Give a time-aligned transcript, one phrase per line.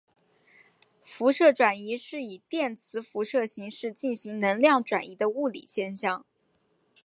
[1.03, 6.25] 辐射转移是以电磁辐射形式进行能量转移的物理现象。